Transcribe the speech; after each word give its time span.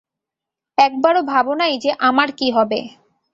একবারো 0.77 1.21
ভাবো 1.23 1.51
নাই 1.53 1.73
যে 1.83 1.91
আমার 1.99 2.29
কী 2.37 2.47
হবে। 2.51 2.79